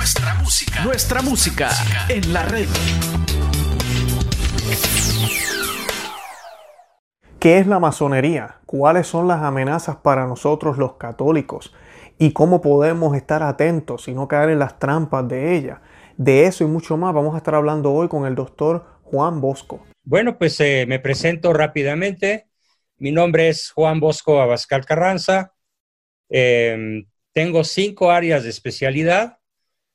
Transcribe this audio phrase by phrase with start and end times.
[0.00, 0.82] Nuestra música.
[0.82, 1.68] Nuestra música
[2.08, 2.66] en la red.
[7.38, 8.60] ¿Qué es la masonería?
[8.64, 11.74] ¿Cuáles son las amenazas para nosotros los católicos?
[12.18, 15.82] ¿Y cómo podemos estar atentos y no caer en las trampas de ella?
[16.16, 19.84] De eso y mucho más vamos a estar hablando hoy con el doctor Juan Bosco.
[20.02, 22.46] Bueno, pues eh, me presento rápidamente.
[22.96, 25.52] Mi nombre es Juan Bosco Abascal Carranza.
[26.30, 27.04] Em,
[27.34, 29.39] tengo cinco áreas de especialidad.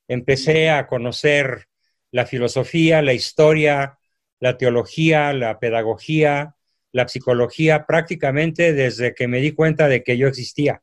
[0.08, 1.68] Empecé a conocer
[2.12, 3.98] la filosofía, la historia,
[4.40, 6.56] la teología, la pedagogía,
[6.92, 10.82] la psicología prácticamente desde que me di cuenta de que yo existía,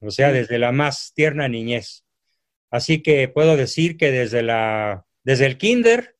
[0.00, 2.04] o sea, desde la más tierna niñez.
[2.70, 6.16] Así que puedo decir que desde, la, desde el kinder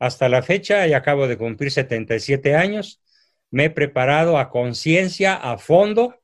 [0.00, 3.00] hasta la fecha, y acabo de cumplir 77 años,
[3.50, 6.20] me he preparado a conciencia, a fondo,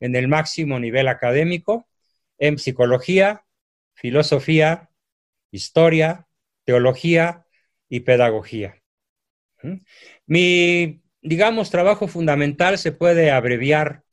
[0.00, 1.88] en el máximo nivel académico,
[2.38, 3.45] en psicología,
[3.96, 4.90] filosofía,
[5.50, 6.28] historia,
[6.64, 7.44] teología
[7.88, 8.80] y pedagogía.
[9.62, 9.78] ¿Mm?
[10.26, 14.04] Mi digamos, trabajo fundamental se puede abreviar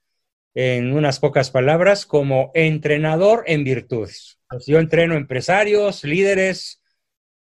[0.56, 4.40] en unas pocas palabras como entrenador en virtudes.
[4.66, 6.82] Yo entreno empresarios, líderes,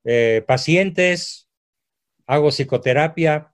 [0.04, 1.48] eh, pacientes,
[2.26, 3.52] hago psicoterapia,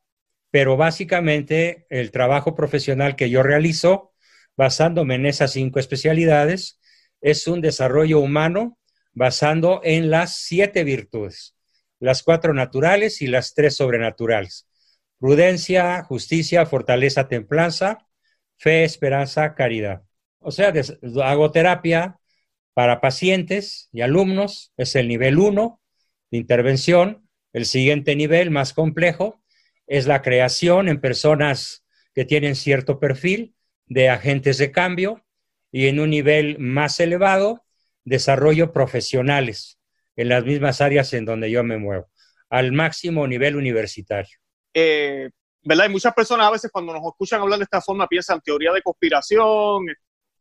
[0.50, 4.14] pero básicamente el trabajo profesional que yo realizo,
[4.56, 6.80] basándome en esas cinco especialidades,
[7.20, 8.78] es un desarrollo humano
[9.12, 11.56] basando en las siete virtudes,
[11.98, 14.66] las cuatro naturales y las tres sobrenaturales
[15.18, 18.06] prudencia, justicia, fortaleza, templanza,
[18.56, 20.02] fe, esperanza, caridad.
[20.38, 20.72] O sea,
[21.24, 22.18] hago terapia
[22.74, 25.80] para pacientes y alumnos, es el nivel 1
[26.30, 27.28] de intervención.
[27.52, 29.42] El siguiente nivel, más complejo,
[29.86, 33.54] es la creación en personas que tienen cierto perfil
[33.86, 35.24] de agentes de cambio
[35.76, 37.62] y en un nivel más elevado,
[38.02, 39.78] desarrollo profesionales
[40.16, 42.06] en las mismas áreas en donde yo me muevo,
[42.48, 44.38] al máximo nivel universitario.
[44.72, 45.28] Eh,
[45.62, 45.84] ¿verdad?
[45.84, 48.80] Y muchas personas a veces cuando nos escuchan hablar de esta forma piensan teoría de
[48.80, 49.84] conspiración,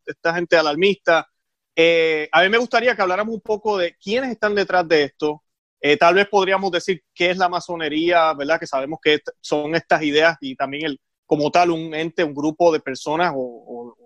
[0.06, 1.28] esta gente alarmista.
[1.76, 5.44] Eh, a mí me gustaría que habláramos un poco de quiénes están detrás de esto.
[5.82, 8.58] Eh, tal vez podríamos decir qué es la masonería, ¿verdad?
[8.58, 12.72] Que sabemos que son estas ideas y también el, como tal un ente, un grupo
[12.72, 13.98] de personas o,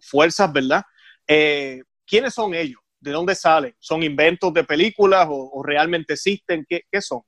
[0.00, 0.82] fuerzas, ¿verdad?
[1.26, 2.80] ¿Quiénes son ellos?
[3.00, 3.74] ¿De dónde salen?
[3.78, 6.64] ¿Son inventos de películas o, realmente existen?
[6.68, 7.22] ¿Qué, ¿Qué son?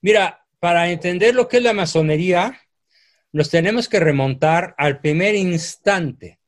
[0.00, 2.60] Mira, para entender lo que es la masonería,
[3.32, 6.40] nos tenemos que remontar al primer instante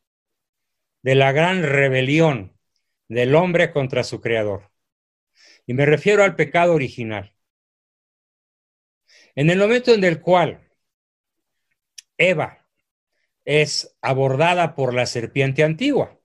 [1.03, 2.57] de la gran rebelión
[3.09, 4.71] del hombre contra su creador.
[5.67, 7.35] Y me refiero al pecado original.
[9.35, 10.67] En el momento en el cual
[12.17, 12.66] Eva
[13.47, 16.21] es abordada por la serpiente antigua.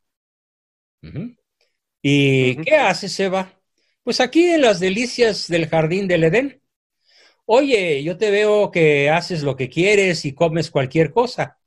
[2.02, 3.54] ¿Y qué hace Eva?
[4.04, 6.62] Pues aquí en las delicias del jardín del Edén
[7.46, 11.60] oye, yo te veo que haces lo que quieres y comes cualquier cosa,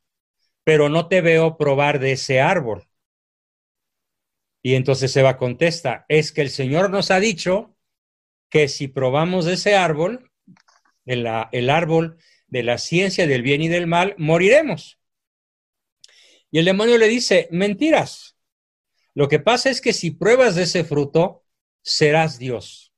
[0.64, 2.88] pero no te veo probar de ese árbol.
[4.62, 7.76] Y entonces Eva contesta, es que el Señor nos ha dicho
[8.48, 10.31] que si probamos de ese árbol,
[11.04, 14.98] el, el árbol de la ciencia del bien y del mal, moriremos.
[16.54, 18.37] Y el demonio le dice, mentiras.
[19.12, 21.42] Lo que pasa es que si pruebas de ese fruto,
[21.82, 22.92] serás Dios.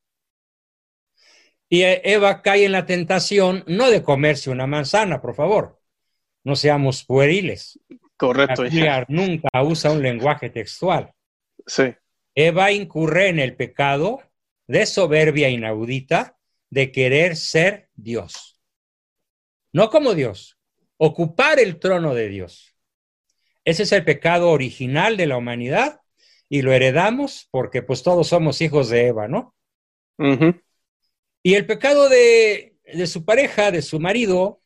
[1.70, 5.80] Y Eva cae en la tentación no de comerse una manzana, por favor.
[6.44, 7.80] No seamos pueriles.
[8.18, 8.64] Correcto.
[8.64, 11.14] La nunca usa un lenguaje textual.
[11.66, 11.94] Sí.
[12.34, 14.20] Eva incurre en el pecado
[14.66, 16.36] de soberbia inaudita
[16.68, 18.60] de querer ser Dios.
[19.72, 20.58] No como Dios,
[20.98, 22.75] ocupar el trono de Dios.
[23.66, 26.00] Ese es el pecado original de la humanidad
[26.48, 29.56] y lo heredamos porque pues todos somos hijos de Eva, ¿no?
[31.42, 34.62] Y el pecado de, su pareja, de su marido,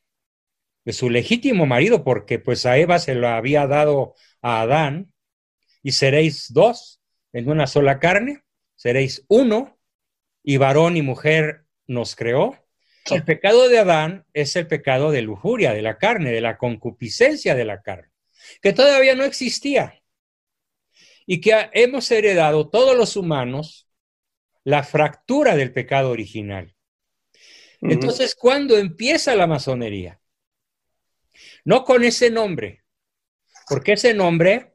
[0.84, 5.12] de su legítimo marido, porque pues a Eva se lo había dado a Adán,
[5.82, 7.00] y seréis dos
[7.32, 8.42] en una sola carne,
[8.76, 9.78] seréis uno,
[10.42, 12.54] y varón y mujer nos creó.
[13.10, 17.54] El pecado de Adán es el pecado de lujuria, de la carne, de la concupiscencia
[17.54, 18.09] de la carne,
[18.60, 20.02] que todavía no existía.
[21.26, 23.88] Y que hemos heredado todos los humanos
[24.64, 26.74] la fractura del pecado original.
[27.80, 30.20] Entonces, ¿cuándo empieza la masonería?
[31.64, 32.84] No con ese nombre,
[33.68, 34.74] porque ese nombre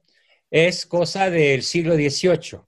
[0.49, 2.61] es cosa del siglo XVIII.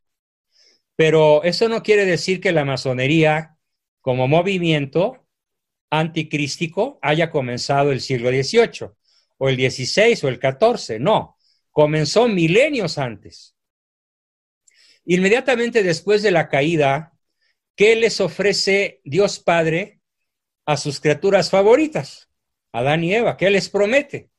[0.96, 3.58] Pero eso no quiere decir que la masonería
[4.02, 5.26] como movimiento
[5.90, 8.97] anticrístico haya comenzado el siglo XVIII
[9.38, 11.00] o el XVI o el XIV.
[11.00, 11.38] No,
[11.72, 13.56] comenzó milenios antes.
[15.06, 17.14] Inmediatamente después de la caída,
[17.76, 20.02] ¿qué les ofrece Dios Padre
[20.66, 22.30] a sus criaturas favoritas?
[22.72, 24.30] Adán y Eva, ¿qué les promete?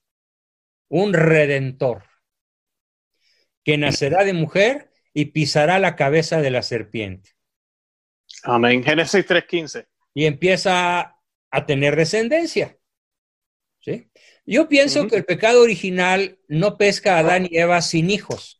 [0.88, 2.04] Un redentor
[3.64, 7.32] que nacerá de mujer y pisará la cabeza de la serpiente.
[8.42, 8.82] Amén.
[8.82, 9.86] Génesis 3.15.
[10.14, 11.18] Y empieza
[11.50, 12.77] a tener descendencia.
[13.88, 14.10] ¿Sí?
[14.44, 18.58] Yo pienso que el pecado original no pesca a Adán y Eva sin hijos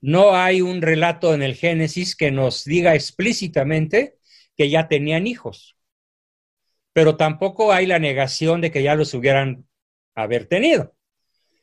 [0.00, 4.16] no hay un relato en el Génesis que nos diga explícitamente
[4.56, 5.76] que ya tenían hijos,
[6.92, 9.66] pero tampoco hay la negación de que ya los hubieran
[10.14, 10.96] haber tenido.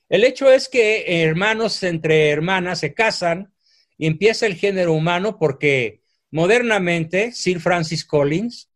[0.10, 3.54] El hecho es que hermanos entre hermanas se casan
[3.98, 6.02] y empieza el género humano porque
[6.32, 8.72] modernamente Sir Francis Collins,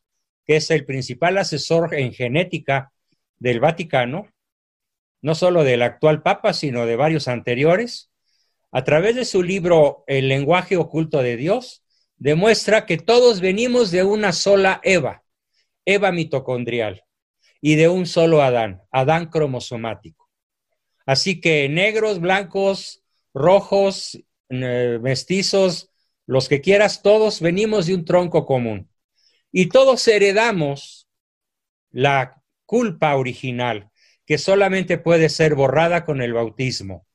[0.45, 2.90] que es el principal asesor en genética
[3.41, 4.31] del Vaticano,
[5.23, 8.11] no solo del actual Papa, sino de varios anteriores,
[8.71, 11.83] a través de su libro El lenguaje oculto de Dios,
[12.17, 15.23] demuestra que todos venimos de una sola Eva,
[15.85, 17.03] Eva mitocondrial,
[17.59, 20.29] y de un solo Adán, Adán cromosomático.
[21.07, 23.03] Así que negros, blancos,
[23.33, 25.89] rojos, eh, mestizos,
[26.27, 28.87] los que quieras, todos venimos de un tronco común.
[29.51, 31.07] Y todos heredamos
[31.89, 32.40] la
[32.71, 33.91] culpa original,
[34.25, 37.05] que solamente puede ser borrada con el bautismo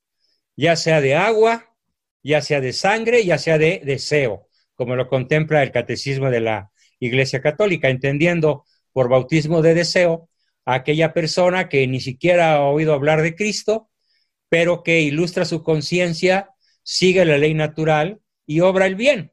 [0.57, 1.75] ya sea de agua,
[2.23, 6.73] ya sea de sangre, ya sea de deseo, como lo contempla el catecismo de la
[6.99, 10.31] Iglesia Católica, entendiendo por bautismo de deseo
[10.65, 13.91] a aquella persona que ni siquiera ha oído hablar de Cristo,
[14.49, 16.51] pero que ilustra su conciencia,
[16.83, 19.33] sigue la ley natural y obra el bien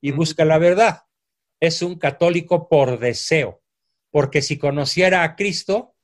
[0.00, 1.02] y busca la verdad.
[1.60, 3.62] Es un católico por deseo,
[4.14, 5.96] porque si conociera a Cristo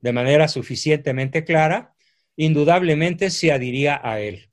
[0.00, 1.94] de manera suficientemente clara,
[2.34, 4.50] indudablemente se adhiría a él.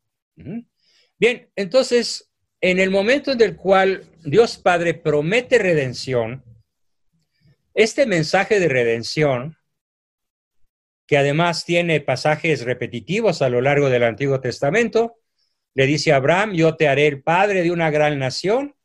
[1.18, 2.32] Bien, entonces,
[2.62, 6.46] en el momento en el cual Dios Padre promete redención,
[7.74, 9.58] este mensaje de redención,
[11.08, 15.16] que además tiene pasajes repetitivos a lo largo del Antiguo Testamento,
[15.74, 18.76] le dice a Abraham, yo te haré el padre de una gran nación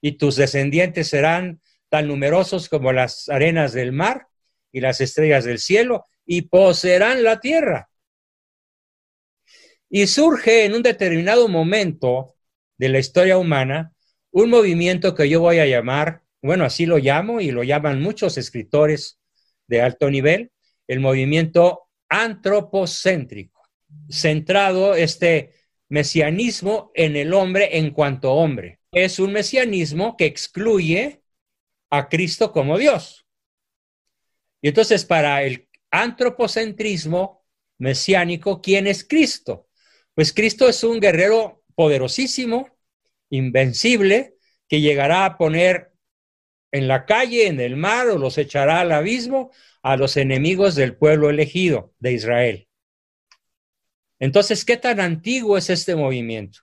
[0.00, 1.60] y tus descendientes serán
[1.90, 4.28] tan numerosos como las arenas del mar
[4.72, 7.90] y las estrellas del cielo y poseerán la tierra.
[9.90, 12.36] Y surge en un determinado momento
[12.78, 13.92] de la historia humana
[14.30, 18.38] un movimiento que yo voy a llamar, bueno, así lo llamo y lo llaman muchos
[18.38, 19.18] escritores
[19.66, 20.52] de alto nivel,
[20.86, 23.60] el movimiento antropocéntrico,
[24.08, 25.54] centrado este
[25.88, 28.78] mesianismo en el hombre en cuanto hombre.
[28.92, 31.20] Es un mesianismo que excluye
[31.90, 33.26] a Cristo como Dios.
[34.62, 37.44] Y entonces para el antropocentrismo
[37.78, 39.68] mesiánico, ¿quién es Cristo?
[40.14, 42.68] Pues Cristo es un guerrero poderosísimo,
[43.30, 44.36] invencible,
[44.68, 45.92] que llegará a poner
[46.72, 49.50] en la calle, en el mar, o los echará al abismo
[49.82, 52.68] a los enemigos del pueblo elegido de Israel.
[54.18, 56.60] Entonces, ¿qué tan antiguo es este movimiento?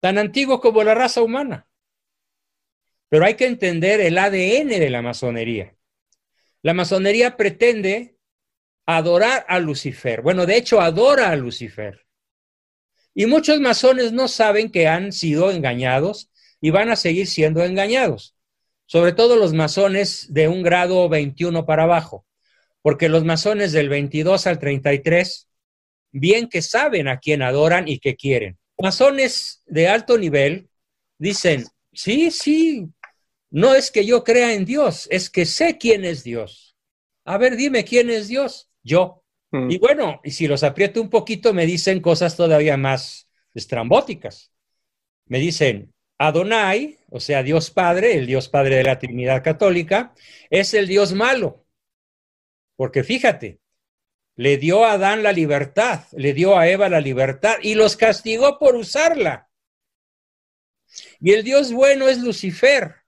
[0.00, 1.69] Tan antiguo como la raza humana.
[3.10, 5.74] Pero hay que entender el ADN de la masonería.
[6.62, 8.16] La masonería pretende
[8.86, 10.22] adorar a Lucifer.
[10.22, 12.06] Bueno, de hecho, adora a Lucifer.
[13.12, 16.30] Y muchos masones no saben que han sido engañados
[16.60, 18.36] y van a seguir siendo engañados.
[18.86, 22.26] Sobre todo los masones de un grado 21 para abajo.
[22.80, 25.48] Porque los masones del 22 al 33,
[26.12, 28.56] bien que saben a quién adoran y qué quieren.
[28.78, 30.70] Masones de alto nivel
[31.18, 32.88] dicen, sí, sí,
[33.50, 36.76] no es que yo crea en Dios, es que sé quién es Dios.
[37.24, 39.24] A ver, dime quién es Dios yo.
[39.50, 39.70] Mm.
[39.70, 44.52] Y bueno, y si los aprieto un poquito, me dicen cosas todavía más estrambóticas.
[45.26, 50.14] Me dicen, Adonai, o sea, Dios Padre, el Dios Padre de la Trinidad Católica,
[50.50, 51.66] es el Dios malo.
[52.76, 53.60] Porque fíjate,
[54.36, 58.58] le dio a Adán la libertad, le dio a Eva la libertad y los castigó
[58.58, 59.50] por usarla.
[61.20, 62.99] Y el Dios bueno es Lucifer.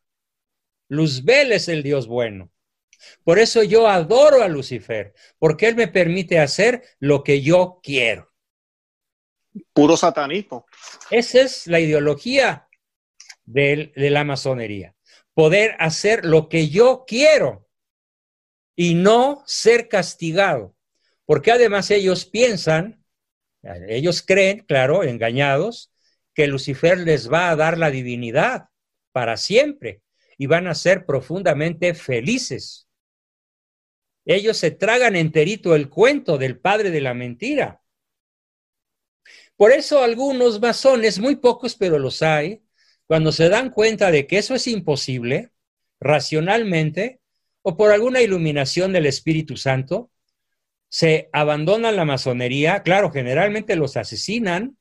[0.93, 2.53] Luzbel es el Dios bueno.
[3.25, 8.31] Por eso yo adoro a Lucifer, porque él me permite hacer lo que yo quiero.
[9.73, 10.67] Puro satanismo.
[11.09, 12.69] Esa es la ideología
[13.47, 14.95] de, de la masonería.
[15.33, 17.67] Poder hacer lo que yo quiero
[18.77, 20.77] y no ser castigado.
[21.25, 23.03] Porque además ellos piensan,
[23.89, 25.91] ellos creen, claro, engañados,
[26.35, 28.69] que Lucifer les va a dar la divinidad
[29.13, 30.03] para siempre
[30.43, 32.89] y van a ser profundamente felices.
[34.25, 37.81] Ellos se tragan enterito el cuento del padre de la mentira.
[39.57, 42.65] Por eso algunos masones, muy pocos, pero los hay,
[43.07, 45.53] cuando se dan cuenta de que eso es imposible,
[46.01, 47.21] racionalmente,
[47.63, 50.11] o por alguna iluminación del Espíritu Santo,
[50.89, 54.77] se abandonan la masonería, claro, generalmente los asesinan,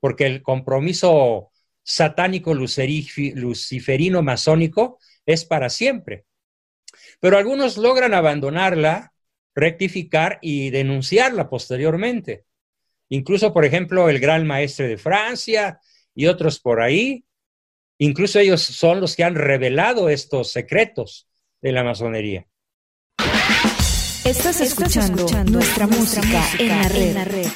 [0.00, 1.52] porque el compromiso
[1.88, 6.26] satánico luciferino masónico es para siempre.
[7.18, 9.14] Pero algunos logran abandonarla,
[9.54, 12.44] rectificar y denunciarla posteriormente.
[13.08, 15.80] Incluso, por ejemplo, el gran maestre de Francia
[16.14, 17.24] y otros por ahí,
[17.96, 21.26] incluso ellos son los que han revelado estos secretos
[21.62, 22.46] de la masonería.
[24.24, 27.46] Estás escuchando, nuestra, música, en la red.